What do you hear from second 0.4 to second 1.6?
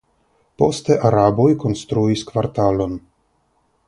Poste araboj